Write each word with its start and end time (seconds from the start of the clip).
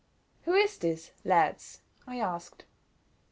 "Who 0.45 0.53
is 0.55 0.79
this, 0.79 1.11
lads?" 1.23 1.83
I 2.07 2.17
asked. 2.19 2.65